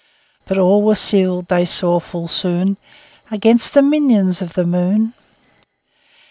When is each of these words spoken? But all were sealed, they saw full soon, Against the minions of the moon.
But 0.47 0.57
all 0.57 0.81
were 0.81 0.95
sealed, 0.95 1.47
they 1.47 1.63
saw 1.63 1.99
full 1.99 2.27
soon, 2.27 2.77
Against 3.29 3.75
the 3.75 3.83
minions 3.83 4.41
of 4.41 4.53
the 4.53 4.65
moon. 4.65 5.13